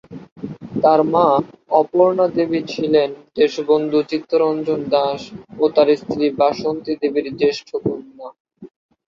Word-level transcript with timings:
তাঁর 0.83 0.99
মা 1.13 1.27
অপর্ণা 1.81 2.25
দেবী 2.35 2.61
ছিলেন 2.67 3.09
দেশবন্ধু 3.37 3.97
চিত্তরঞ্জন 4.09 4.79
দাশ 4.93 5.21
ও 5.57 5.73
তাঁর 5.75 5.89
স্ত্রী 6.01 6.25
বাসন্তী 6.39 6.93
দেবীর 7.01 7.27
জ্যেষ্ঠা 7.39 7.77
কন্যা। 7.83 8.27